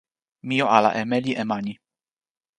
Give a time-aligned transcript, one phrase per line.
[0.47, 1.73] mi jo ala e meli e mani.